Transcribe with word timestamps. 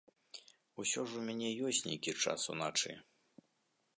Усё 0.83 1.01
ж 1.11 1.19
у 1.19 1.21
мяне 1.27 1.51
ёсць 1.67 1.83
нейкі 1.89 2.15
час 2.25 2.41
уначы. 2.53 2.91